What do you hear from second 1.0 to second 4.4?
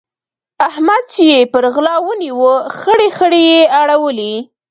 چې يې پر غلا ونيو؛ خړې خړې يې اړولې.